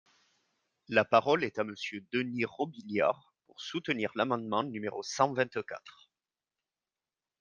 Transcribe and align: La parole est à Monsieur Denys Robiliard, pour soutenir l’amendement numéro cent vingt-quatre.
La 0.87 1.05
parole 1.05 1.43
est 1.43 1.59
à 1.59 1.63
Monsieur 1.63 2.03
Denys 2.11 2.45
Robiliard, 2.45 3.35
pour 3.45 3.61
soutenir 3.61 4.11
l’amendement 4.15 4.63
numéro 4.63 5.03
cent 5.03 5.31
vingt-quatre. 5.31 6.09